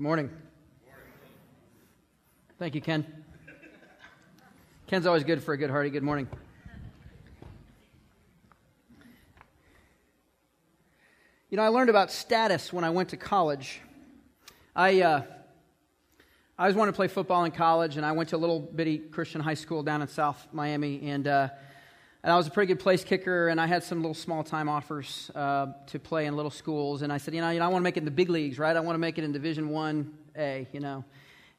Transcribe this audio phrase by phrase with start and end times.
[0.00, 0.30] Morning.
[2.58, 3.04] Thank you, Ken.
[4.86, 6.26] Ken's always good for a good hearty good morning.
[11.50, 13.82] You know, I learned about status when I went to college.
[14.74, 15.22] I, uh,
[16.58, 18.96] I always wanted to play football in college, and I went to a little bitty
[19.00, 21.48] Christian high school down in South Miami, and, uh,
[22.22, 24.68] and I was a pretty good place kicker, and I had some little small time
[24.68, 27.68] offers uh, to play in little schools, and I said, you know, you know, I
[27.68, 28.76] want to make it in the big leagues, right?
[28.76, 31.04] I want to make it in Division One A, you know.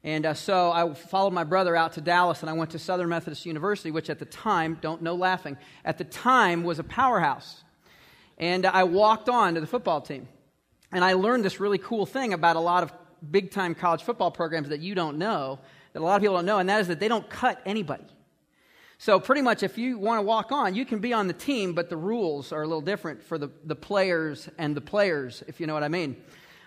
[0.04, 3.08] And uh, so I followed my brother out to Dallas, and I went to Southern
[3.08, 7.62] Methodist University, which at the time, don't know laughing, at the time was a powerhouse.
[8.38, 10.26] And I walked on to the football team.
[10.92, 12.92] And I learned this really cool thing about a lot of
[13.30, 15.58] big time college football programs that you don't know,
[15.92, 18.04] that a lot of people don't know, and that is that they don't cut anybody.
[19.02, 21.72] So, pretty much, if you want to walk on, you can be on the team,
[21.72, 25.58] but the rules are a little different for the, the players and the players, if
[25.58, 26.14] you know what I mean.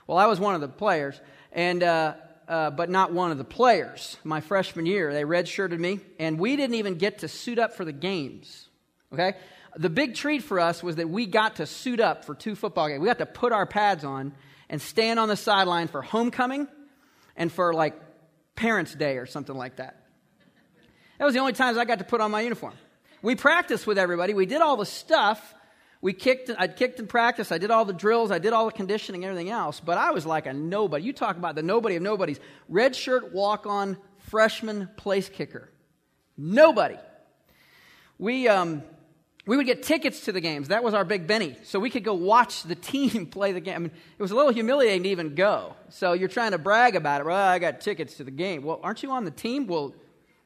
[0.06, 1.18] Well, I was one of the players,
[1.54, 2.16] and, uh,
[2.50, 4.18] uh, but not one of the players.
[4.26, 7.86] My freshman year, they redshirted me, and we didn't even get to suit up for
[7.86, 8.68] the games.
[9.14, 9.36] Okay?
[9.78, 12.90] The big treat for us was that we got to suit up for two football
[12.90, 13.00] games.
[13.00, 14.34] We got to put our pads on
[14.70, 16.68] and stand on the sideline for homecoming
[17.38, 17.96] and for like
[18.58, 20.05] Parents' Day or something like that.
[21.18, 22.74] That was the only times I got to put on my uniform.
[23.22, 24.34] We practiced with everybody.
[24.34, 25.54] We did all the stuff.
[26.02, 26.52] We kicked.
[26.58, 27.52] I kicked in practice.
[27.52, 28.30] I did all the drills.
[28.30, 29.80] I did all the conditioning, and everything else.
[29.80, 31.04] But I was like a nobody.
[31.06, 32.40] You talk about the nobody of nobodies.
[32.70, 35.70] Red shirt walk on freshman place kicker.
[36.38, 36.98] Nobody.
[38.20, 38.84] We um,
[39.48, 40.70] we would get tickets to the games.
[40.70, 41.56] That was our big Benny.
[41.64, 43.76] So we could go watch the team play the game.
[43.76, 45.76] I mean, it was a little humiliating to even go.
[45.90, 47.28] So you're trying to brag about it.
[47.28, 48.64] Well, I got tickets to the game.
[48.64, 49.68] Well, aren't you on the team?
[49.68, 49.94] Well,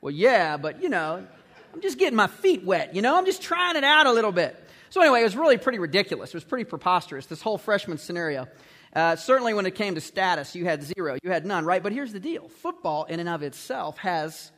[0.02, 1.26] well, yeah, but you know,
[1.74, 2.96] I'm just getting my feet wet.
[2.96, 4.56] You know, I'm just trying it out a little bit.
[4.90, 6.30] So anyway, it was really pretty ridiculous.
[6.30, 7.26] It was pretty preposterous.
[7.28, 8.48] This whole freshman scenario.
[8.96, 11.84] Uh, certainly, when it came to status, you had zero, you had none, right?
[11.84, 14.52] But here's the deal: football, in and of itself, has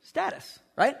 [0.00, 0.96] status, right?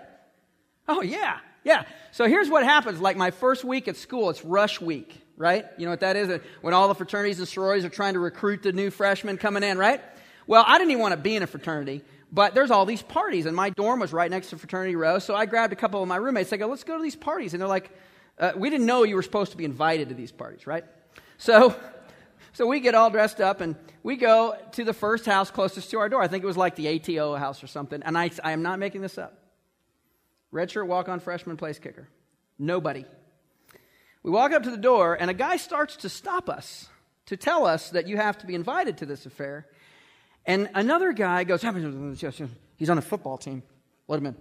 [0.86, 1.84] Oh yeah, yeah.
[2.10, 3.00] So here's what happens.
[3.00, 5.64] Like my first week at school, it's rush week, right?
[5.78, 6.40] You know what that is?
[6.60, 9.78] When all the fraternities and sororities are trying to recruit the new freshmen coming in,
[9.78, 10.02] right?
[10.46, 13.44] Well, I didn't even want to be in a fraternity, but there's all these parties,
[13.44, 15.18] and my dorm was right next to fraternity row.
[15.18, 16.50] So I grabbed a couple of my roommates.
[16.52, 17.52] I go, let's go to these parties.
[17.52, 17.90] And they're like,
[18.38, 20.84] uh, we didn't know you were supposed to be invited to these parties, right?
[21.36, 21.76] So,
[22.54, 25.98] so we get all dressed up and we go to the first house closest to
[25.98, 26.22] our door.
[26.22, 28.02] I think it was like the ATO house or something.
[28.02, 29.38] And I, I am not making this up.
[30.52, 32.08] Redshirt walk on freshman place kicker.
[32.58, 33.04] Nobody.
[34.22, 36.88] We walk up to the door, and a guy starts to stop us
[37.26, 39.66] to tell us that you have to be invited to this affair.
[40.46, 43.62] And another guy goes, He's on a football team.
[44.08, 44.36] Let him in.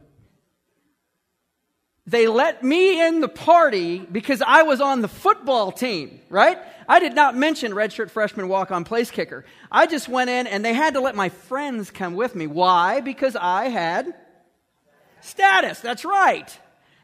[2.07, 6.57] They let me in the party because I was on the football team, right?
[6.89, 9.45] I did not mention redshirt freshman walk on place kicker.
[9.71, 12.47] I just went in and they had to let my friends come with me.
[12.47, 13.01] Why?
[13.01, 14.13] Because I had
[15.21, 16.57] Status, that's right.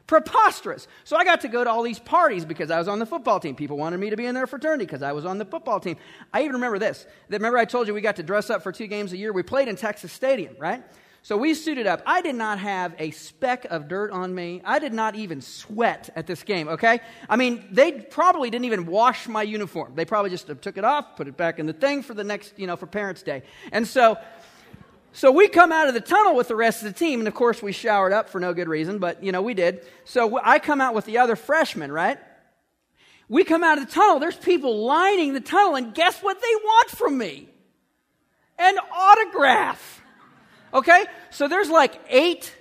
[0.08, 0.88] Preposterous.
[1.04, 3.38] So I got to go to all these parties because I was on the football
[3.38, 3.54] team.
[3.54, 5.98] People wanted me to be in their fraternity because I was on the football team.
[6.32, 7.06] I even remember this.
[7.28, 9.32] Remember I told you we got to dress up for two games a year?
[9.32, 10.82] We played in Texas Stadium, right?
[11.22, 12.02] So we suited up.
[12.06, 14.62] I did not have a speck of dirt on me.
[14.64, 17.00] I did not even sweat at this game, okay?
[17.28, 19.92] I mean, they probably didn't even wash my uniform.
[19.94, 22.58] They probably just took it off, put it back in the thing for the next,
[22.58, 23.42] you know, for Parents' Day.
[23.72, 24.16] And so
[25.12, 27.34] so we come out of the tunnel with the rest of the team, and of
[27.34, 29.84] course we showered up for no good reason, but you know, we did.
[30.04, 32.18] So I come out with the other freshmen, right?
[33.28, 36.54] We come out of the tunnel, there's people lining the tunnel, and guess what they
[36.62, 37.48] want from me?
[38.58, 40.02] An autograph.
[40.72, 41.04] Okay?
[41.30, 42.54] So there's like eight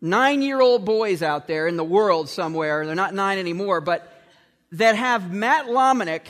[0.00, 4.10] nine year old boys out there in the world somewhere, they're not nine anymore, but
[4.72, 6.22] that have Matt Lomenick,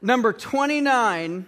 [0.00, 1.46] number 29,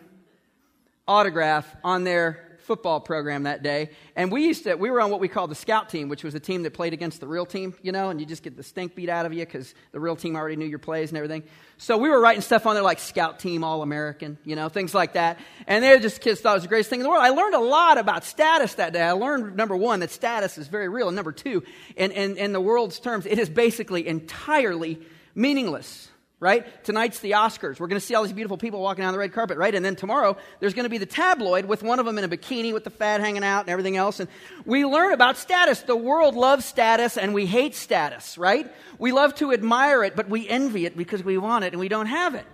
[1.06, 5.20] autograph on their football program that day, and we used to we were on what
[5.20, 7.74] we call the scout team, which was the team that played against the real team,
[7.80, 10.16] you know, and you just get the stink beat out of you because the real
[10.16, 11.44] team already knew your plays and everything.
[11.78, 14.94] So we were writing stuff on there like scout team all American, you know, things
[14.94, 17.22] like that, and they just kids thought it was the greatest thing in the world.
[17.22, 19.02] I learned a lot about status that day.
[19.02, 21.62] I learned number one that status is very real, and number two,
[21.96, 25.00] in in, in the world's terms, it is basically entirely
[25.34, 26.84] meaningless right?
[26.84, 27.80] Tonight's the Oscars.
[27.80, 29.74] We're going to see all these beautiful people walking down the red carpet, right?
[29.74, 32.28] And then tomorrow, there's going to be the tabloid with one of them in a
[32.28, 34.20] bikini with the fat hanging out and everything else.
[34.20, 34.28] And
[34.66, 35.80] we learn about status.
[35.80, 38.70] The world loves status and we hate status, right?
[38.98, 41.88] We love to admire it, but we envy it because we want it and we
[41.88, 42.44] don't have it.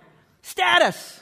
[0.43, 1.19] Status.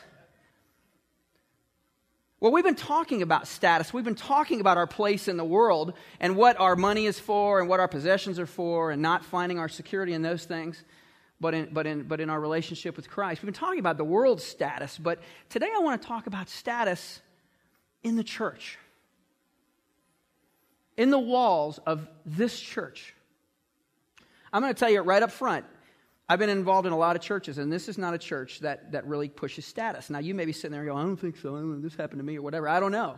[2.39, 3.91] Well, we've been talking about status.
[3.91, 7.59] We've been talking about our place in the world and what our money is for
[7.59, 10.83] and what our possessions are for and not finding our security in those things
[11.41, 13.41] but in, but, in, but in our relationship with Christ.
[13.41, 17.19] We've been talking about the world's status, but today I want to talk about status
[18.03, 18.77] in the church,
[20.95, 23.15] in the walls of this church.
[24.53, 25.65] I'm going to tell you right up front.
[26.29, 28.91] I've been involved in a lot of churches, and this is not a church that,
[28.91, 30.09] that really pushes status.
[30.09, 31.75] Now, you may be sitting there and go, I don't think so.
[31.79, 32.69] This happened to me or whatever.
[32.69, 33.17] I don't know.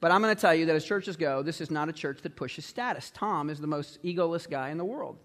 [0.00, 2.22] But I'm going to tell you that as churches go, this is not a church
[2.22, 3.10] that pushes status.
[3.14, 5.18] Tom is the most egoless guy in the world.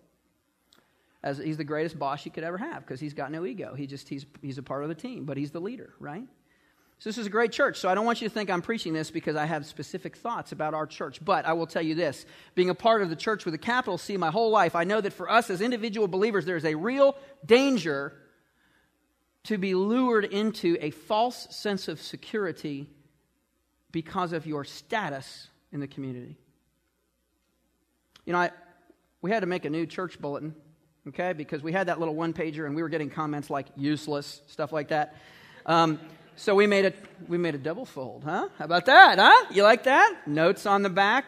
[1.23, 3.75] As he's the greatest boss you could ever have because he's got no ego.
[3.75, 6.23] He just he's he's a part of the team, but he's the leader, right?
[7.01, 7.77] So this is a great church.
[7.77, 10.51] So I don't want you to think I'm preaching this because I have specific thoughts
[10.51, 11.23] about our church.
[11.23, 13.97] But I will tell you this being a part of the church with a capital
[13.97, 16.75] C my whole life, I know that for us as individual believers, there is a
[16.75, 18.13] real danger
[19.45, 22.88] to be lured into a false sense of security
[23.91, 26.38] because of your status in the community.
[28.25, 28.51] You know, I,
[29.21, 30.53] we had to make a new church bulletin,
[31.09, 34.42] okay, because we had that little one pager and we were getting comments like useless,
[34.48, 35.15] stuff like that.
[35.65, 36.00] Um,
[36.36, 36.94] so we made a
[37.27, 38.50] we made a double fold, huh?
[38.57, 39.45] How about that, huh?
[39.51, 40.27] You like that?
[40.27, 41.25] Notes on the back.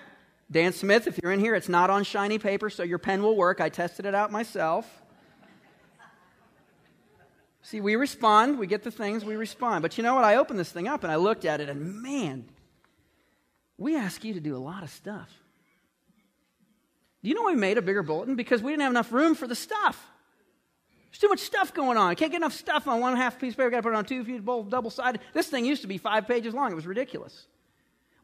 [0.50, 3.36] Dan Smith, if you're in here, it's not on shiny paper, so your pen will
[3.36, 3.60] work.
[3.60, 4.88] I tested it out myself.
[7.64, 9.82] See, we respond, we get the things, we respond.
[9.82, 10.26] But you know what?
[10.26, 12.46] I opened this thing up and I looked at it, and man,
[13.78, 15.30] we ask you to do a lot of stuff.
[17.24, 18.36] Do you know we made a bigger bulletin?
[18.36, 20.06] Because we didn't have enough room for the stuff.
[21.10, 22.10] There's too much stuff going on.
[22.10, 23.70] I can't get enough stuff on one half piece of paper.
[23.70, 25.22] Got to put it on two feet, double sided.
[25.34, 26.72] This thing used to be five pages long.
[26.72, 27.48] It was ridiculous.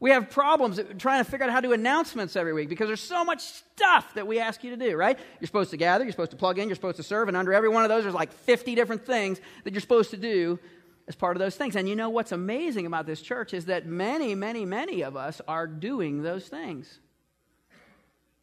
[0.01, 3.01] We have problems trying to figure out how to do announcements every week because there's
[3.01, 5.19] so much stuff that we ask you to do, right?
[5.39, 7.53] You're supposed to gather, you're supposed to plug in, you're supposed to serve, and under
[7.53, 10.57] every one of those, there's like 50 different things that you're supposed to do
[11.07, 11.75] as part of those things.
[11.75, 15.41] And you know what's amazing about this church is that many, many, many of us
[15.47, 16.99] are doing those things.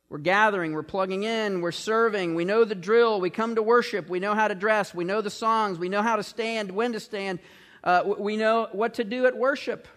[0.09, 4.09] We're gathering, we're plugging in, we're serving, we know the drill, we come to worship,
[4.09, 6.93] we know how to dress, we know the songs, we know how to stand, when
[6.93, 7.41] to stand,
[7.83, 9.89] uh, we know what to do at worship.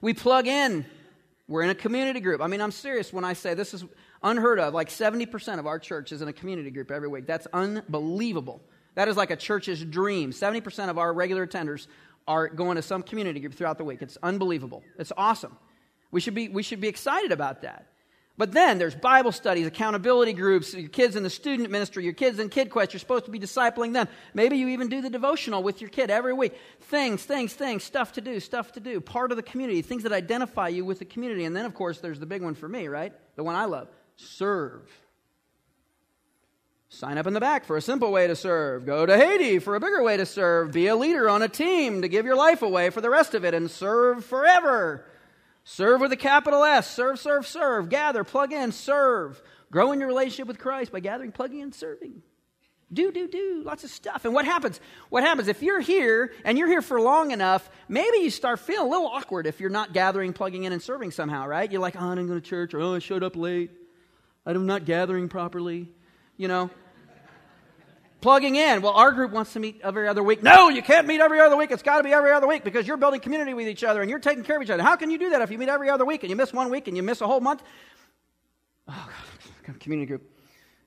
[0.00, 0.86] We plug in,
[1.48, 2.40] we're in a community group.
[2.40, 3.84] I mean, I'm serious when I say this is
[4.22, 4.74] unheard of.
[4.74, 7.26] Like 70% of our church is in a community group every week.
[7.26, 8.62] That's unbelievable.
[8.94, 10.30] That is like a church's dream.
[10.30, 11.88] 70% of our regular attenders
[12.28, 14.02] are going to some community group throughout the week.
[14.02, 14.82] It's unbelievable.
[14.98, 15.56] It's awesome.
[16.10, 17.88] We should be, we should be excited about that.
[18.36, 22.40] But then there's Bible studies, accountability groups, your kids in the student ministry, your kids
[22.40, 24.08] in Kid Quest, you're supposed to be discipling them.
[24.34, 26.52] Maybe you even do the devotional with your kid every week.
[26.80, 30.12] Things, things, things, stuff to do, stuff to do, part of the community, things that
[30.12, 31.44] identify you with the community.
[31.44, 33.12] And then, of course, there's the big one for me, right?
[33.36, 34.90] The one I love serve.
[36.88, 38.86] Sign up in the back for a simple way to serve.
[38.86, 40.72] Go to Haiti for a bigger way to serve.
[40.72, 43.44] Be a leader on a team to give your life away for the rest of
[43.44, 45.04] it and serve forever.
[45.64, 46.90] Serve with a capital S.
[46.90, 47.88] Serve, serve, serve.
[47.88, 49.42] Gather, plug in, serve.
[49.72, 52.22] Grow in your relationship with Christ by gathering, plugging in, serving.
[52.92, 53.62] Do, do, do.
[53.64, 54.24] Lots of stuff.
[54.24, 54.78] And what happens?
[55.08, 58.86] What happens if you're here and you're here for long enough, maybe you start feeling
[58.86, 61.70] a little awkward if you're not gathering, plugging in, and serving somehow, right?
[61.72, 63.70] You're like, oh, I didn't go to church, or oh, I showed up late.
[64.46, 65.90] I'm not gathering properly.
[66.36, 66.70] You know?
[68.24, 68.80] Plugging in.
[68.80, 70.42] Well, our group wants to meet every other week.
[70.42, 71.70] No, you can't meet every other week.
[71.70, 74.08] It's got to be every other week because you're building community with each other and
[74.08, 74.82] you're taking care of each other.
[74.82, 76.70] How can you do that if you meet every other week and you miss one
[76.70, 77.62] week and you miss a whole month?
[78.88, 79.10] Oh,
[79.66, 80.22] God, community group.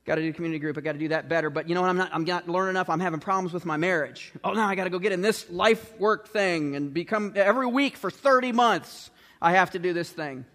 [0.04, 0.80] Got to do community group.
[0.80, 1.52] I got to do that better.
[1.52, 1.92] But you know what?
[1.92, 2.10] I'm not.
[2.12, 2.90] I'm not learning enough.
[2.90, 4.32] I'm having problems with my marriage.
[4.44, 7.68] Oh, now I got to go get in this life work thing and become every
[7.68, 9.12] week for 30 months.
[9.40, 10.46] I have to do this thing.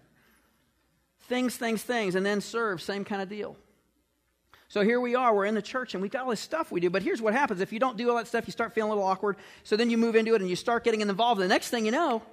[1.29, 2.81] Things, things, things, and then serve.
[2.81, 3.55] Same kind of deal.
[4.73, 6.79] So here we are, we're in the church, and we've got all this stuff we
[6.79, 6.89] do.
[6.89, 8.95] But here's what happens if you don't do all that stuff, you start feeling a
[8.95, 9.37] little awkward.
[9.63, 11.39] So then you move into it and you start getting involved.
[11.39, 12.23] The next thing you know,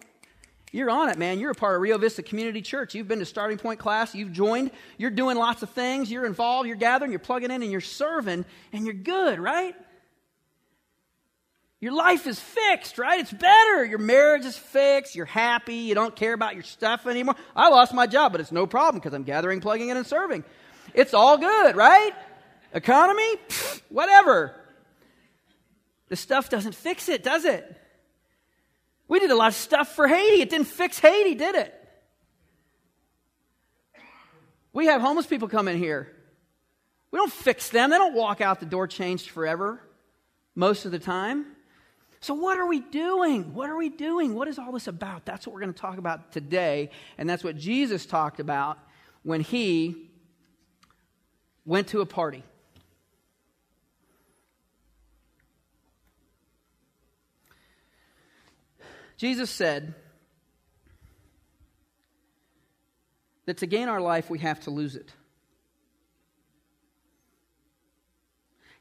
[0.73, 1.39] you're on it, man.
[1.39, 2.95] You're a part of Rio Vista Community Church.
[2.95, 6.67] You've been to Starting Point class, you've joined, you're doing lots of things, you're involved,
[6.67, 9.75] you're gathering, you're plugging in, and you're serving, and you're good, right?
[11.79, 13.21] Your life is fixed, right?
[13.21, 13.85] It's better.
[13.85, 15.15] Your marriage is fixed.
[15.15, 15.75] You're happy.
[15.75, 17.37] You don't care about your stuff anymore.
[17.55, 20.43] I lost my job, but it's no problem because I'm gathering, plugging in, and serving.
[20.95, 22.15] It's all good, right?
[22.73, 23.37] Economy?
[23.49, 24.55] Pfft, whatever.
[26.09, 27.77] The stuff doesn't fix it, does it?
[29.09, 30.43] We did a lot of stuff for Haiti.
[30.43, 31.75] It didn't fix Haiti, did it?
[34.73, 36.12] We have homeless people come in here.
[37.11, 37.91] We don't fix them.
[37.91, 39.81] They don't walk out the door changed forever
[40.55, 41.47] most of the time.
[42.21, 43.55] So, what are we doing?
[43.55, 44.35] What are we doing?
[44.35, 45.25] What is all this about?
[45.25, 46.91] That's what we're going to talk about today.
[47.17, 48.79] And that's what Jesus talked about
[49.23, 50.11] when he
[51.65, 52.45] went to a party.
[59.21, 59.93] Jesus said
[63.45, 65.12] that to gain our life, we have to lose it.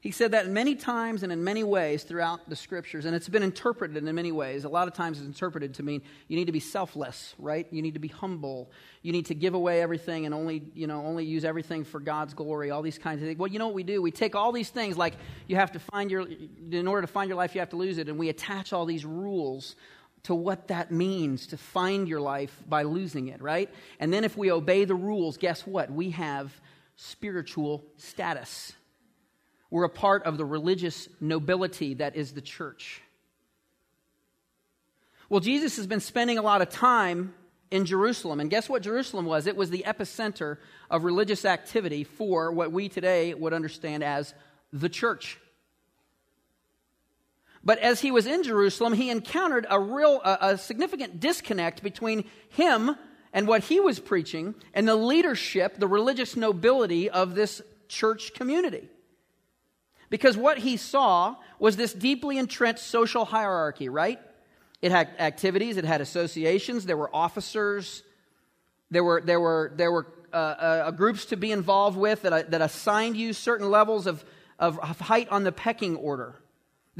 [0.00, 3.42] He said that many times and in many ways throughout the scriptures, and it's been
[3.42, 4.64] interpreted in many ways.
[4.64, 7.66] A lot of times it's interpreted to mean you need to be selfless, right?
[7.70, 8.70] You need to be humble.
[9.02, 12.32] You need to give away everything and only, you know, only use everything for God's
[12.32, 13.38] glory, all these kinds of things.
[13.38, 14.00] Well, you know what we do?
[14.00, 15.16] We take all these things like
[15.48, 16.26] you have to find your,
[16.70, 18.86] in order to find your life, you have to lose it, and we attach all
[18.86, 19.76] these rules
[20.24, 23.70] to what that means to find your life by losing it, right?
[23.98, 25.90] And then if we obey the rules, guess what?
[25.90, 26.52] We have
[26.96, 28.74] spiritual status
[29.70, 33.00] we're a part of the religious nobility that is the church.
[35.28, 37.34] Well, Jesus has been spending a lot of time
[37.70, 38.40] in Jerusalem.
[38.40, 39.46] And guess what Jerusalem was?
[39.46, 40.56] It was the epicenter
[40.90, 44.34] of religious activity for what we today would understand as
[44.72, 45.38] the church.
[47.62, 52.24] But as he was in Jerusalem, he encountered a real, a, a significant disconnect between
[52.48, 52.96] him
[53.32, 58.88] and what he was preaching and the leadership, the religious nobility of this church community.
[60.08, 64.18] Because what he saw was this deeply entrenched social hierarchy, right?
[64.82, 68.02] It had activities, it had associations, there were officers,
[68.90, 72.42] there were, there were, there were uh, uh, groups to be involved with that, uh,
[72.48, 74.24] that assigned you certain levels of,
[74.58, 76.36] of height on the pecking order.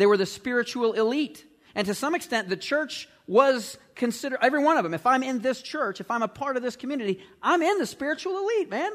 [0.00, 1.44] They were the spiritual elite.
[1.74, 5.40] And to some extent, the church was considered, every one of them, if I'm in
[5.40, 8.90] this church, if I'm a part of this community, I'm in the spiritual elite, man.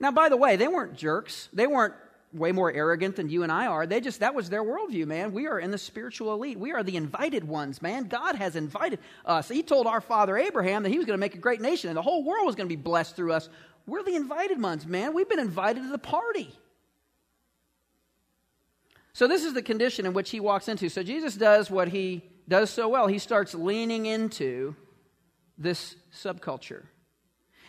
[0.00, 1.48] Now, by the way, they weren't jerks.
[1.52, 1.94] They weren't
[2.32, 3.86] way more arrogant than you and I are.
[3.86, 5.32] They just, that was their worldview, man.
[5.32, 6.58] We are in the spiritual elite.
[6.58, 8.08] We are the invited ones, man.
[8.08, 9.48] God has invited us.
[9.48, 11.96] He told our father Abraham that he was going to make a great nation and
[11.96, 13.48] the whole world was going to be blessed through us.
[13.86, 15.14] We're the invited ones, man.
[15.14, 16.52] We've been invited to the party.
[19.18, 20.88] So, this is the condition in which he walks into.
[20.88, 23.08] So, Jesus does what he does so well.
[23.08, 24.76] He starts leaning into
[25.58, 26.84] this subculture.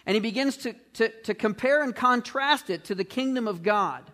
[0.06, 4.12] And he begins to, to, to compare and contrast it to the kingdom of God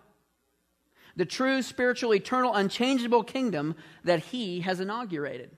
[1.14, 3.74] the true, spiritual, eternal, unchangeable kingdom
[4.04, 5.50] that he has inaugurated.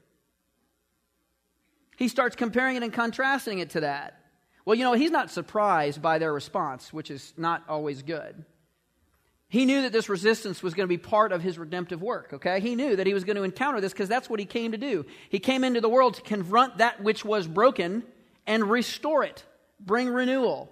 [1.97, 4.21] He starts comparing it and contrasting it to that.
[4.65, 8.45] Well, you know, he's not surprised by their response, which is not always good.
[9.51, 12.61] He knew that this resistance was going to be part of his redemptive work, okay?
[12.61, 14.79] He knew that he was going to encounter this because that's what he came to
[14.79, 15.07] do.
[15.31, 18.03] He came into the world to confront that which was broken
[18.47, 19.45] and restore it,
[19.81, 20.71] bring renewal.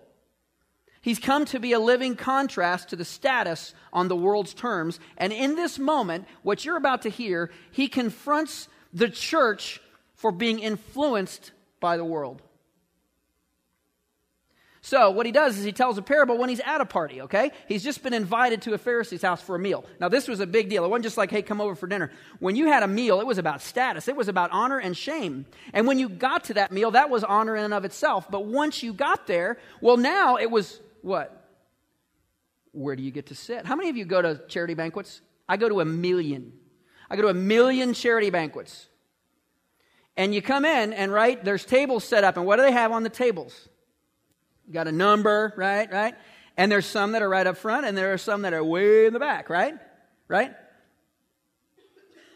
[1.01, 5.01] He's come to be a living contrast to the status on the world's terms.
[5.17, 9.81] And in this moment, what you're about to hear, he confronts the church
[10.17, 12.43] for being influenced by the world.
[14.87, 17.51] So, what he does is he tells a parable when he's at a party, okay?
[17.67, 19.85] He's just been invited to a Pharisee's house for a meal.
[19.99, 20.85] Now, this was a big deal.
[20.85, 22.13] It wasn't just like, hey, come over for dinner.
[22.39, 25.47] When you had a meal, it was about status, it was about honor and shame.
[25.73, 28.31] And when you got to that meal, that was honor in and of itself.
[28.31, 31.51] But once you got there, well, now it was what?
[32.71, 33.67] Where do you get to sit?
[33.67, 35.21] How many of you go to charity banquets?
[35.49, 36.53] I go to a million.
[37.11, 38.87] I go to a million charity banquets.
[40.17, 42.93] And you come in, and right, there's tables set up, and what do they have
[42.93, 43.69] on the tables?
[44.71, 46.15] Got a number, right, right?
[46.57, 49.07] And there's some that are right up front, and there are some that are way
[49.07, 49.75] in the back, right?
[50.29, 50.53] Right?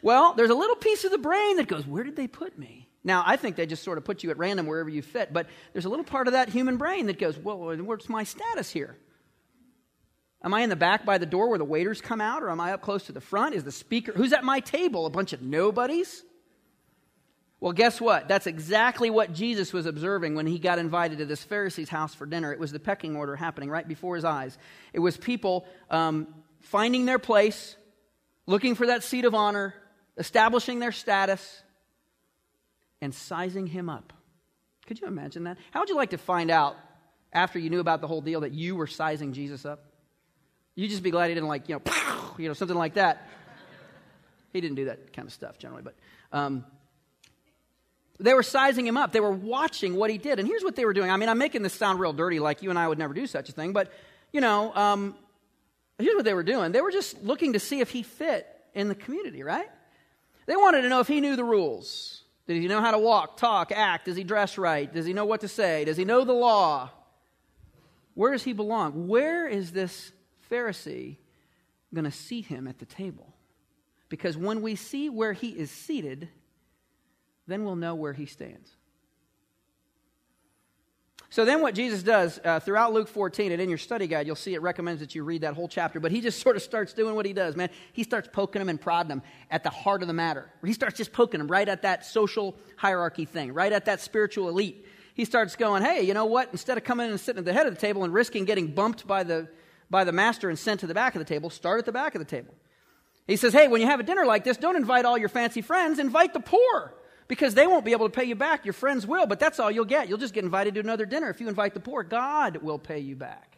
[0.03, 2.89] Well, there's a little piece of the brain that goes, Where did they put me?
[3.03, 5.47] Now, I think they just sort of put you at random wherever you fit, but
[5.73, 8.97] there's a little part of that human brain that goes, well, what's my status here?
[10.43, 12.61] Am I in the back by the door where the waiters come out, or am
[12.61, 13.55] I up close to the front?
[13.55, 15.07] Is the speaker, who's at my table?
[15.07, 16.23] A bunch of nobodies?
[17.61, 18.27] Well, guess what?
[18.27, 22.25] That's exactly what Jesus was observing when he got invited to this Pharisee's house for
[22.25, 22.53] dinner.
[22.53, 24.57] It was the pecking order happening right before his eyes.
[24.95, 26.27] It was people um,
[26.61, 27.77] finding their place,
[28.47, 29.75] looking for that seat of honor,
[30.17, 31.63] establishing their status,
[33.03, 34.15] and sizing him up.
[34.87, 35.59] Could you imagine that?
[35.71, 36.77] How would you like to find out
[37.31, 39.85] after you knew about the whole deal that you were sizing Jesus up?
[40.75, 41.93] You'd just be glad he didn't like, you know,
[42.39, 43.29] you know, something like that.
[44.55, 45.95] He didn't do that kind of stuff generally, but
[46.33, 46.65] um,
[48.21, 49.13] they were sizing him up.
[49.13, 50.39] They were watching what he did.
[50.39, 51.11] And here's what they were doing.
[51.11, 53.27] I mean, I'm making this sound real dirty, like you and I would never do
[53.27, 53.91] such a thing, but,
[54.33, 55.15] you know, um,
[55.99, 56.73] here's what they were doing.
[56.73, 59.69] They were just looking to see if he fit in the community, right?
[60.47, 62.23] They wanted to know if he knew the rules.
[62.47, 64.07] Did he know how to walk, talk, act?
[64.07, 64.93] Does he dress right?
[64.93, 65.85] Does he know what to say?
[65.85, 66.91] Does he know the law?
[68.15, 69.09] Where does he belong?
[69.09, 70.13] Where is this
[70.51, 71.17] Pharisee
[71.95, 73.33] going to seat him at the table?
[74.09, 76.29] Because when we see where he is seated,
[77.47, 78.77] then we'll know where he stands.
[81.33, 84.35] So then, what Jesus does uh, throughout Luke 14, and in your study guide, you'll
[84.35, 86.01] see it recommends that you read that whole chapter.
[86.01, 87.71] But he just sort of starts doing what he does, man.
[87.93, 90.51] He starts poking them and prodding them at the heart of the matter.
[90.65, 94.49] He starts just poking them right at that social hierarchy thing, right at that spiritual
[94.49, 94.85] elite.
[95.15, 96.49] He starts going, hey, you know what?
[96.51, 98.69] Instead of coming in and sitting at the head of the table and risking getting
[98.69, 99.49] bumped by the
[99.89, 102.15] by the master and sent to the back of the table start at the back
[102.15, 102.55] of the table.
[103.27, 105.63] He says, Hey, when you have a dinner like this, don't invite all your fancy
[105.63, 106.95] friends, invite the poor
[107.31, 108.65] because they won't be able to pay you back.
[108.67, 110.09] Your friends will, but that's all you'll get.
[110.09, 111.31] You'll just get invited to another dinner.
[111.31, 113.57] If you invite the poor, God will pay you back.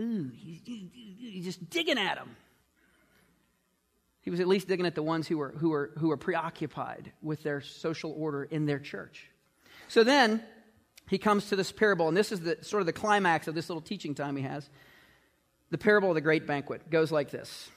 [0.00, 2.34] Ooh, he's just digging at them.
[4.22, 7.12] He was at least digging at the ones who were, who, were, who were preoccupied
[7.20, 9.28] with their social order in their church.
[9.88, 10.42] So then
[11.06, 13.68] he comes to this parable, and this is the, sort of the climax of this
[13.68, 14.70] little teaching time he has.
[15.68, 17.68] The parable of the great banquet goes like this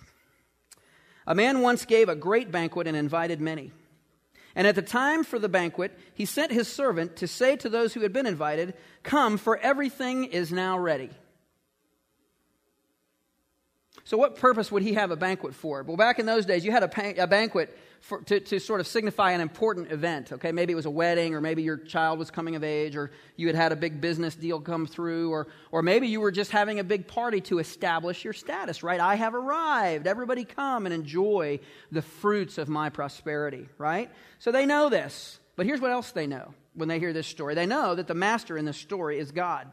[1.28, 3.74] A man once gave a great banquet and invited many.
[4.56, 7.94] And at the time for the banquet, he sent his servant to say to those
[7.94, 11.10] who had been invited, Come, for everything is now ready.
[14.06, 15.82] So, what purpose would he have a banquet for?
[15.84, 18.88] Well, back in those days, you had a, a banquet for, to, to sort of
[18.88, 20.34] signify an important event.
[20.34, 23.12] Okay, maybe it was a wedding, or maybe your child was coming of age, or
[23.38, 26.52] you had had a big business deal come through, or, or maybe you were just
[26.52, 29.00] having a big party to establish your status, right?
[29.00, 30.06] I have arrived.
[30.06, 34.12] Everybody come and enjoy the fruits of my prosperity, right?
[34.40, 35.40] So they know this.
[35.56, 38.16] But here's what else they know when they hear this story they know that the
[38.16, 39.68] master in this story is God.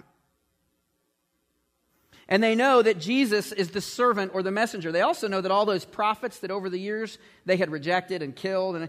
[2.30, 4.92] And they know that Jesus is the servant or the messenger.
[4.92, 8.34] They also know that all those prophets that over the years they had rejected and
[8.34, 8.88] killed, and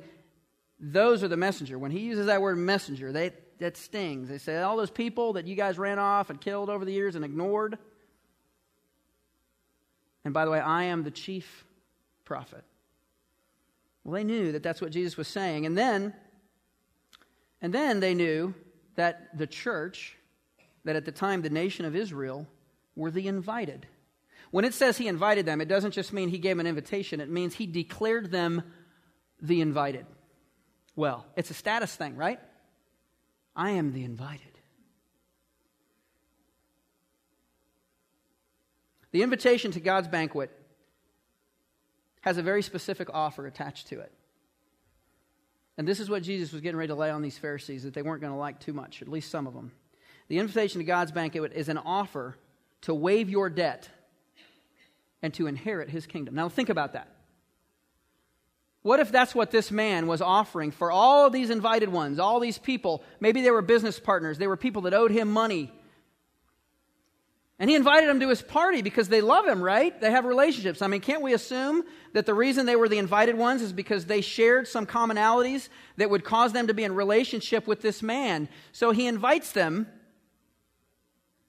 [0.80, 1.80] those are the messenger.
[1.80, 4.30] When he uses that word messenger, they, that stings.
[4.30, 7.16] They say, all those people that you guys ran off and killed over the years
[7.16, 7.80] and ignored.
[10.24, 11.66] And by the way, I am the chief
[12.26, 12.64] prophet.
[14.04, 15.66] Well, they knew that that's what Jesus was saying.
[15.66, 16.14] And then,
[17.60, 18.54] and then they knew
[18.96, 20.16] that the church,
[20.84, 22.48] that at the time the nation of Israel,
[22.96, 23.88] were the invited.
[24.52, 27.30] When it says he invited them, it doesn't just mean he gave an invitation, it
[27.30, 28.64] means he declared them
[29.42, 30.06] the invited.
[30.96, 32.40] Well, it's a status thing, right?
[33.56, 34.48] I am the invited.
[39.12, 40.52] The invitation to God's banquet
[42.22, 44.12] has a very specific offer attached to it.
[45.78, 48.02] And this is what Jesus was getting ready to lay on these Pharisees that they
[48.02, 49.72] weren't going to like too much, at least some of them.
[50.28, 52.38] The invitation to God's banquet is an offer
[52.82, 53.90] to waive your debt
[55.22, 56.36] and to inherit his kingdom.
[56.36, 57.08] Now, think about that.
[58.84, 62.58] What if that's what this man was offering for all these invited ones, all these
[62.58, 63.04] people?
[63.20, 65.72] Maybe they were business partners, they were people that owed him money.
[67.60, 70.02] And he invited them to his party because they love him, right?
[70.02, 70.82] They have relationships.
[70.82, 74.08] I mean, can't we assume that the reason they were the invited ones is because
[74.08, 78.50] they shared some commonalities that would cause them to be in relationship with this man?
[78.72, 79.86] So he invites them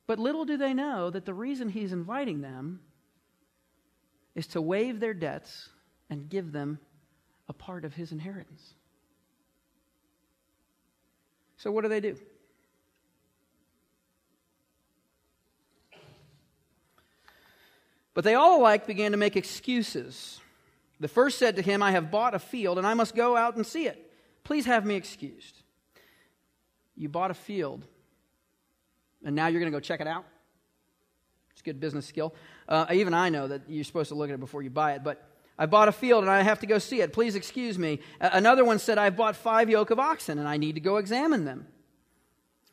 [0.06, 2.80] but little do they know that the reason he's inviting them
[4.34, 5.68] is to waive their debts
[6.10, 6.78] and give them
[7.48, 8.74] a part of his inheritance.
[11.56, 12.16] So, what do they do?
[18.14, 20.40] But they all alike began to make excuses.
[21.00, 23.56] The first said to him, I have bought a field and I must go out
[23.56, 24.12] and see it.
[24.44, 25.62] Please have me excused.
[26.94, 27.86] You bought a field
[29.24, 30.24] and now you're going to go check it out.
[31.52, 32.34] It's a good business skill.
[32.68, 35.04] Uh, even I know that you're supposed to look at it before you buy it,
[35.04, 37.12] but I bought a field and I have to go see it.
[37.12, 38.00] Please excuse me.
[38.20, 41.44] another one said, I've bought five yoke of oxen and I need to go examine
[41.44, 41.66] them.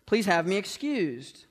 [0.06, 1.46] Please have me excused.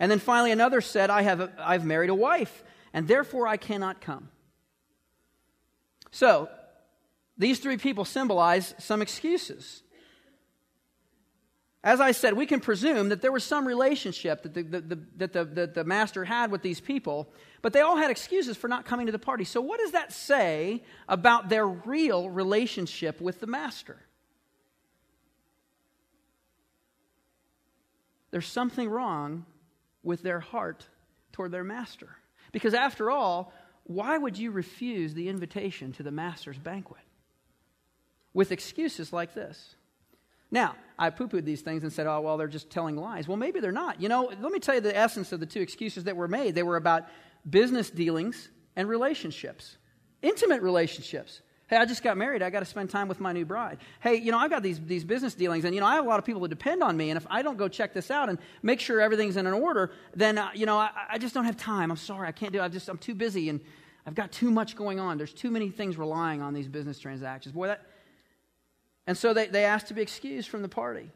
[0.00, 3.56] And then finally, another said, I have a, I've married a wife and therefore I
[3.56, 4.30] cannot come.
[6.10, 6.48] So,
[7.38, 9.82] these three people symbolize some excuses.
[11.84, 14.98] As I said, we can presume that there was some relationship that the, the, the,
[15.16, 17.28] that the, the, the master had with these people,
[17.60, 19.42] but they all had excuses for not coming to the party.
[19.42, 23.98] So, what does that say about their real relationship with the master?
[28.30, 29.44] There's something wrong
[30.04, 30.86] with their heart
[31.32, 32.16] toward their master.
[32.52, 33.52] Because, after all,
[33.84, 37.02] why would you refuse the invitation to the master's banquet?
[38.32, 39.74] With excuses like this.
[40.52, 43.26] Now, I poo pooed these things and said, oh, well, they're just telling lies.
[43.26, 44.00] Well, maybe they're not.
[44.00, 46.54] You know, let me tell you the essence of the two excuses that were made.
[46.54, 47.08] They were about
[47.48, 49.78] business dealings and relationships,
[50.20, 51.40] intimate relationships.
[51.68, 52.42] Hey, I just got married.
[52.42, 53.78] I got to spend time with my new bride.
[54.00, 56.08] Hey, you know, I've got these, these business dealings, and, you know, I have a
[56.08, 57.08] lot of people that depend on me.
[57.08, 59.90] And if I don't go check this out and make sure everything's in an order,
[60.14, 61.90] then, uh, you know, I, I just don't have time.
[61.90, 62.28] I'm sorry.
[62.28, 62.62] I can't do it.
[62.62, 63.58] I just, I'm too busy, and
[64.06, 65.16] I've got too much going on.
[65.16, 67.54] There's too many things relying on these business transactions.
[67.54, 67.86] Boy, that,
[69.06, 71.10] and so they, they asked to be excused from the party.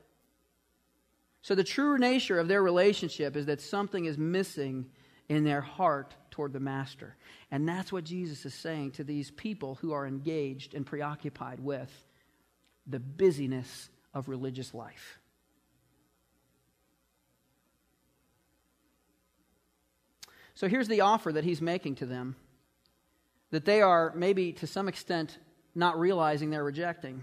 [1.42, 4.86] So the true nature of their relationship is that something is missing
[5.28, 7.16] in their heart toward the master.
[7.50, 11.90] And that's what Jesus is saying to these people who are engaged and preoccupied with
[12.86, 15.20] the busyness of religious life.
[20.54, 22.34] So here's the offer that he's making to them
[23.50, 25.38] that they are maybe to some extent
[25.74, 27.22] not realizing they're rejecting.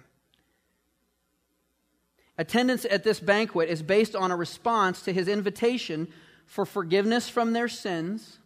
[2.38, 6.08] Attendance at this banquet is based on a response to his invitation
[6.46, 8.40] for forgiveness from their sins,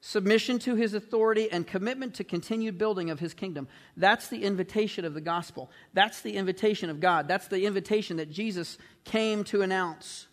[0.00, 3.68] submission to his authority, and commitment to continued building of his kingdom.
[3.96, 5.70] That's the invitation of the gospel.
[5.94, 7.26] That's the invitation of God.
[7.26, 10.26] That's the invitation that Jesus came to announce.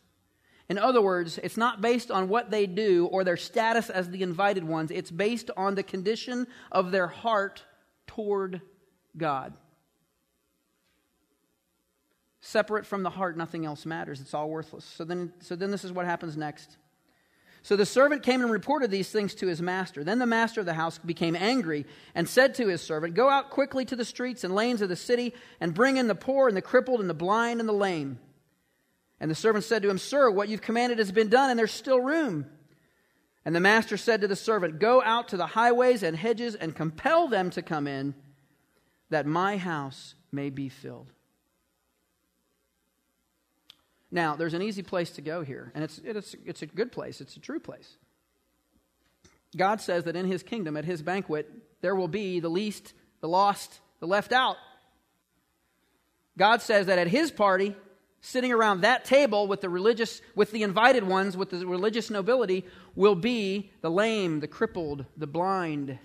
[0.70, 4.24] In other words, it's not based on what they do or their status as the
[4.24, 7.64] invited ones, it's based on the condition of their heart
[8.08, 8.62] toward
[9.16, 9.54] God.
[12.46, 14.20] Separate from the heart, nothing else matters.
[14.20, 14.84] It's all worthless.
[14.84, 16.76] So then, so then this is what happens next.
[17.62, 20.04] So the servant came and reported these things to his master.
[20.04, 23.50] Then the master of the house became angry and said to his servant, Go out
[23.50, 26.58] quickly to the streets and lanes of the city and bring in the poor and
[26.58, 28.20] the crippled and the blind and the lame.
[29.22, 31.72] And the servant said to him, Sir, what you've commanded has been done, and there's
[31.72, 32.46] still room.
[33.46, 36.76] And the master said to the servant, Go out to the highways and hedges and
[36.76, 38.16] compel them to come in,
[39.12, 41.10] that my house may be filled.
[44.14, 47.20] Now, there's an easy place to go here, and it's, it's, it's a good place,
[47.20, 47.98] it's a true place.
[49.58, 51.50] God says that in his kingdom, at his banquet,
[51.82, 54.58] there will be the least, the lost, the left out.
[56.38, 57.76] God says that at his party,
[58.22, 62.66] sitting around that table with the religious, with the invited ones, with the religious nobility,
[62.94, 65.98] will be the lame, the crippled, the blind,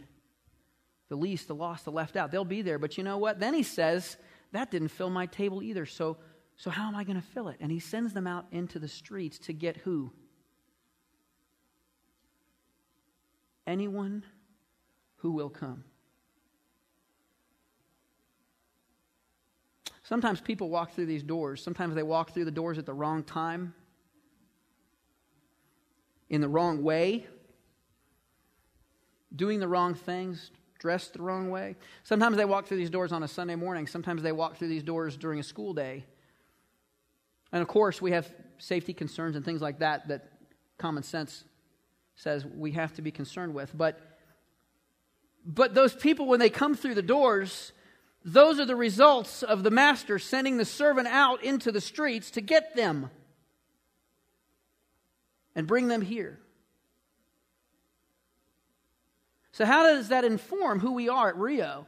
[1.10, 2.30] the least, the lost, the left out.
[2.30, 2.78] They'll be there.
[2.78, 3.38] But you know what?
[3.38, 4.16] Then he says,
[4.52, 5.84] that didn't fill my table either.
[5.84, 6.16] So
[6.58, 7.56] so, how am I going to fill it?
[7.60, 10.10] And he sends them out into the streets to get who?
[13.64, 14.24] Anyone
[15.18, 15.84] who will come.
[20.02, 21.62] Sometimes people walk through these doors.
[21.62, 23.72] Sometimes they walk through the doors at the wrong time,
[26.28, 27.26] in the wrong way,
[29.36, 31.76] doing the wrong things, dressed the wrong way.
[32.02, 33.86] Sometimes they walk through these doors on a Sunday morning.
[33.86, 36.04] Sometimes they walk through these doors during a school day.
[37.52, 40.28] And of course, we have safety concerns and things like that that
[40.76, 41.44] common sense
[42.16, 43.76] says we have to be concerned with.
[43.76, 44.00] But,
[45.44, 47.72] but those people, when they come through the doors,
[48.24, 52.40] those are the results of the master sending the servant out into the streets to
[52.40, 53.10] get them
[55.54, 56.38] and bring them here.
[59.52, 61.86] So, how does that inform who we are at Rio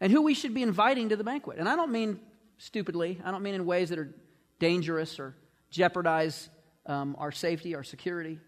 [0.00, 1.58] and who we should be inviting to the banquet?
[1.58, 2.20] And I don't mean
[2.58, 4.14] stupidly, I don't mean in ways that are
[4.60, 5.34] dangerous or
[5.70, 6.48] jeopardize
[6.86, 8.38] um, our safety, our security.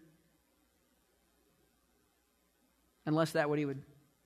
[3.05, 3.81] Unless that what he would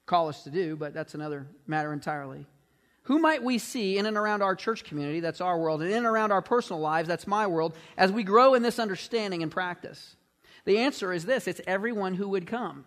[0.05, 2.45] call us to do, but that's another matter entirely.
[3.03, 5.97] Who might we see in and around our church community, that's our world, and in
[5.97, 9.51] and around our personal lives, that's my world, as we grow in this understanding and
[9.51, 10.15] practice?
[10.65, 12.85] The answer is this it's everyone who would come.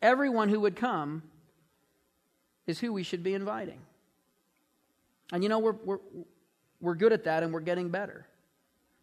[0.00, 1.24] Everyone who would come
[2.68, 3.80] is who we should be inviting.
[5.32, 5.98] And you know, we're, we're,
[6.80, 8.26] we're good at that and we're getting better.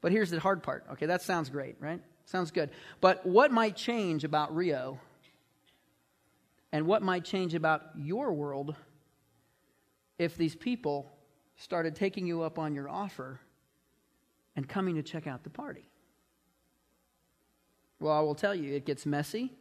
[0.01, 0.85] But here's the hard part.
[0.93, 2.01] Okay, that sounds great, right?
[2.25, 2.69] Sounds good.
[3.01, 4.99] But what might change about Rio
[6.71, 8.75] and what might change about your world
[10.17, 11.11] if these people
[11.57, 13.39] started taking you up on your offer
[14.55, 15.89] and coming to check out the party?
[17.99, 19.53] Well, I will tell you, it gets messy.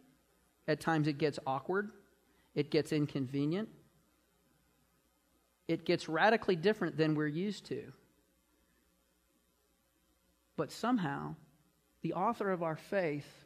[0.66, 1.90] At times, it gets awkward.
[2.54, 3.68] It gets inconvenient.
[5.68, 7.92] It gets radically different than we're used to.
[10.56, 11.34] But somehow,
[12.02, 13.44] the author of our faith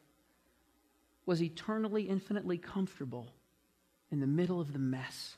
[1.24, 3.32] was eternally, infinitely comfortable
[4.10, 5.36] in the middle of the mess.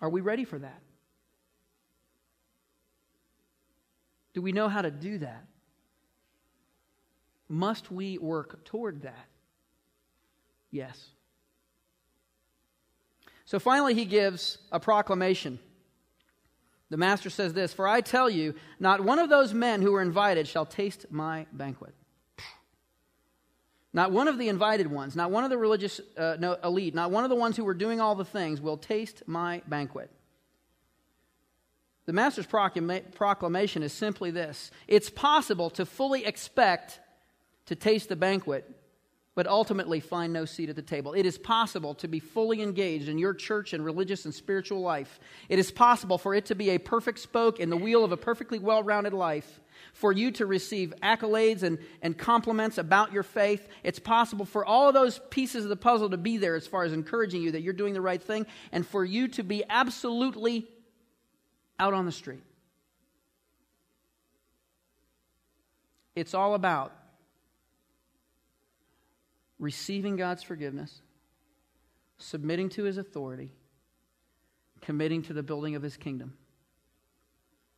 [0.00, 0.82] Are we ready for that?
[4.34, 5.44] Do we know how to do that?
[7.48, 9.28] Must we work toward that?
[10.70, 10.98] Yes.
[13.44, 15.58] So finally, he gives a proclamation.
[16.90, 20.02] The master says this For I tell you, not one of those men who were
[20.02, 21.94] invited shall taste my banquet.
[23.94, 27.10] Not one of the invited ones, not one of the religious uh, no, elite, not
[27.10, 30.10] one of the ones who were doing all the things will taste my banquet.
[32.06, 37.00] The master's proclama- proclamation is simply this it's possible to fully expect
[37.66, 38.68] to taste the banquet
[39.34, 41.14] but ultimately find no seat at the table.
[41.14, 45.18] It is possible to be fully engaged in your church and religious and spiritual life.
[45.48, 48.16] It is possible for it to be a perfect spoke in the wheel of a
[48.16, 49.60] perfectly well rounded life,
[49.94, 53.66] for you to receive accolades and, and compliments about your faith.
[53.82, 56.84] It's possible for all of those pieces of the puzzle to be there as far
[56.84, 60.68] as encouraging you that you're doing the right thing, and for you to be absolutely
[61.78, 62.42] out on the street.
[66.14, 66.92] It's all about
[69.62, 71.00] receiving God's forgiveness,
[72.18, 73.52] submitting to his authority,
[74.80, 76.34] committing to the building of his kingdom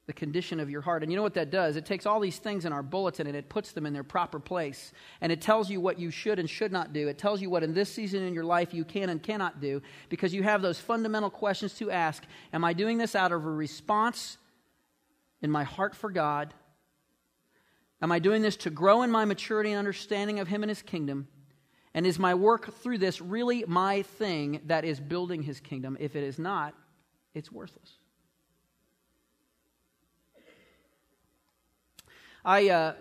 [0.07, 1.03] the condition of your heart.
[1.03, 1.77] And you know what that does?
[1.77, 4.39] It takes all these things in our bulletin and it puts them in their proper
[4.39, 4.93] place.
[5.23, 7.09] And it tells you what you should and should not do.
[7.09, 9.81] It tells you what in this season in your life you can and cannot do
[10.11, 13.51] because you have those fundamental questions to ask Am I doing this out of a
[13.51, 14.37] response
[15.41, 16.53] in my heart for God?
[18.03, 20.83] Am I doing this to grow in my maturity and understanding of Him and His
[20.83, 21.29] kingdom?
[21.95, 25.97] And is my work through this really my thing that is building His kingdom?
[26.01, 26.75] If it is not,
[27.35, 27.99] it's worthless.
[32.45, 32.95] I, uh,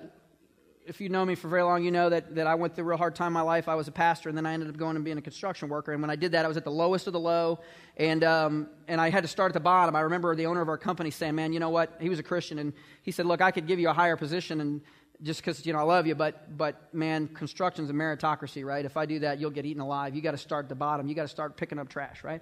[0.86, 2.88] if you know me for very long, you know that, that I went through a
[2.88, 3.68] real hard time in my life.
[3.68, 5.92] I was a pastor, and then I ended up going and being a construction worker.
[5.92, 7.60] And when I did that, I was at the lowest of the low,
[7.98, 9.96] and, um, and I had to start at the bottom.
[9.96, 11.98] I remember the owner of our company saying, Man, you know what?
[12.00, 14.62] He was a Christian, and he said, Look, I could give you a higher position,
[14.62, 14.82] and
[15.24, 18.84] just because, you know, I love you, but, but man, construction's a meritocracy, right?
[18.84, 20.16] If I do that, you'll get eaten alive.
[20.16, 21.08] You got to start at the bottom.
[21.08, 22.42] You got to start picking up trash, right?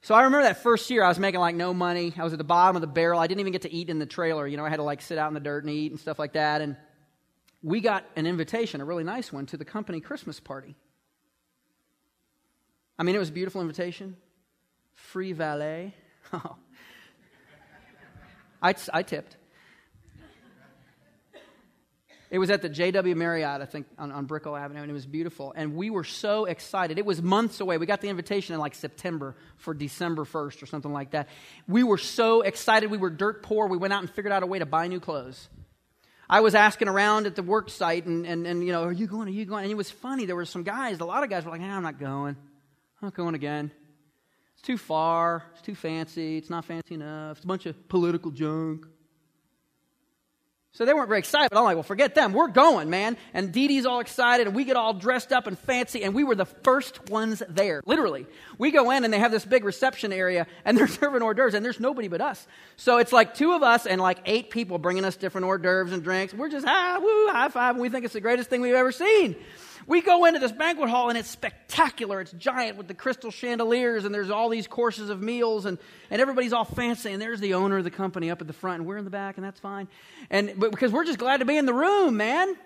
[0.00, 2.14] So I remember that first year I was making like no money.
[2.16, 3.20] I was at the bottom of the barrel.
[3.20, 4.46] I didn't even get to eat in the trailer.
[4.46, 6.18] You know, I had to like sit out in the dirt and eat and stuff
[6.18, 6.62] like that.
[6.62, 6.76] And
[7.62, 10.76] we got an invitation, a really nice one, to the company Christmas party.
[12.98, 14.16] I mean, it was a beautiful invitation.
[14.94, 15.94] Free valet.
[16.32, 16.56] Oh.
[18.60, 19.36] I, I tipped.
[22.36, 25.06] It was at the JW Marriott, I think, on, on Brickell Avenue, and it was
[25.06, 25.54] beautiful.
[25.56, 26.98] And we were so excited.
[26.98, 27.78] It was months away.
[27.78, 31.30] We got the invitation in like September for December 1st or something like that.
[31.66, 32.90] We were so excited.
[32.90, 33.68] We were dirt poor.
[33.68, 35.48] We went out and figured out a way to buy new clothes.
[36.28, 39.06] I was asking around at the work site, and, and, and you know, are you
[39.06, 39.28] going?
[39.28, 39.62] Are you going?
[39.62, 40.26] And it was funny.
[40.26, 42.36] There were some guys, a lot of guys were like, I'm not going.
[42.36, 43.70] I'm not going again.
[44.52, 45.42] It's too far.
[45.54, 46.36] It's too fancy.
[46.36, 47.38] It's not fancy enough.
[47.38, 48.84] It's a bunch of political junk.
[50.76, 52.34] So they weren't very excited, but I'm like, well, forget them.
[52.34, 53.16] We're going, man.
[53.32, 56.22] And Dee Dee's all excited, and we get all dressed up and fancy, and we
[56.22, 57.80] were the first ones there.
[57.86, 58.26] Literally.
[58.58, 61.54] We go in, and they have this big reception area, and they're serving hors d'oeuvres,
[61.54, 62.46] and there's nobody but us.
[62.76, 65.94] So it's like two of us and like eight people bringing us different hors d'oeuvres
[65.94, 66.34] and drinks.
[66.34, 68.92] We're just, ah, woo, high five, and we think it's the greatest thing we've ever
[68.92, 69.34] seen.
[69.86, 72.20] We go into this banquet hall and it's spectacular.
[72.20, 75.78] It's giant with the crystal chandeliers and there's all these courses of meals and,
[76.10, 78.80] and everybody's all fancy and there's the owner of the company up at the front
[78.80, 79.88] and we're in the back and that's fine.
[80.30, 82.56] And but because we're just glad to be in the room, man.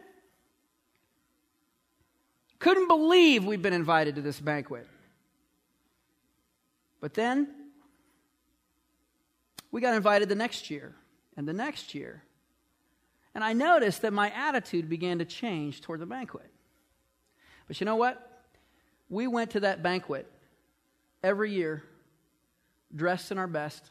[2.58, 4.86] Couldn't believe we'd been invited to this banquet.
[7.00, 7.48] But then
[9.70, 10.94] we got invited the next year
[11.36, 12.22] and the next year.
[13.34, 16.49] And I noticed that my attitude began to change toward the banquet.
[17.70, 18.42] But you know what?
[19.08, 20.28] We went to that banquet
[21.22, 21.84] every year
[22.92, 23.88] dressed in our best.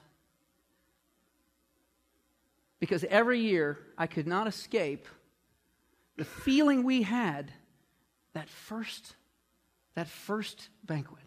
[2.82, 5.08] Because every year I could not escape
[6.18, 7.54] the feeling we had
[8.34, 9.16] that first
[9.96, 11.24] that first banquet.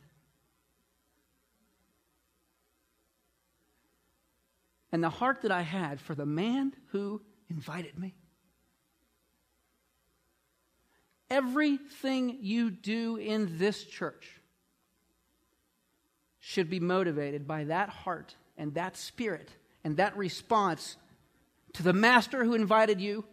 [4.92, 8.14] And the heart that I had for the man who invited me.
[11.32, 14.38] Everything you do in this church
[16.40, 19.48] should be motivated by that heart and that spirit
[19.82, 20.98] and that response
[21.72, 23.24] to the master who invited you,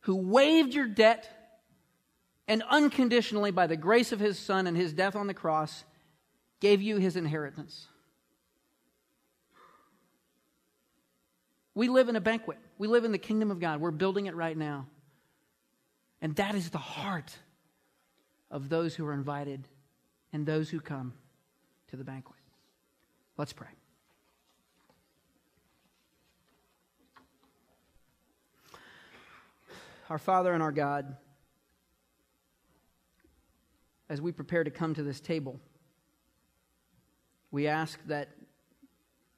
[0.00, 1.28] who waived your debt,
[2.48, 5.84] and unconditionally, by the grace of his son and his death on the cross,
[6.58, 7.86] gave you his inheritance.
[11.74, 12.56] We live in a banquet.
[12.78, 13.78] We live in the kingdom of God.
[13.78, 14.86] We're building it right now.
[16.22, 17.36] And that is the heart
[18.48, 19.66] of those who are invited
[20.32, 21.14] and those who come
[21.88, 22.38] to the banquet.
[23.36, 23.68] Let's pray.
[30.08, 31.16] Our Father and our God,
[34.08, 35.58] as we prepare to come to this table,
[37.50, 38.28] we ask that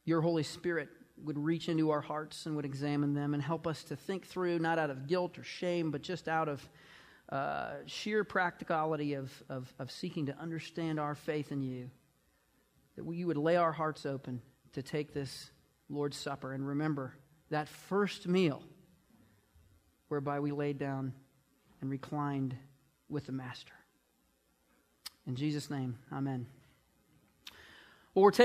[0.05, 0.88] your Holy Spirit
[1.25, 4.59] would reach into our hearts and would examine them and help us to think through,
[4.59, 6.69] not out of guilt or shame, but just out of
[7.31, 11.91] uh, sheer practicality of, of, of seeking to understand our faith in you.
[12.97, 14.43] That we, you would lay our hearts open
[14.75, 15.51] to take this
[15.89, 17.15] Lord's Supper and remember
[17.51, 18.63] that first meal
[20.09, 21.13] whereby we laid down
[21.81, 22.55] and reclined
[23.09, 23.75] with the Master.
[25.27, 26.47] In Jesus' name, amen.
[28.15, 28.43] Well, we're taking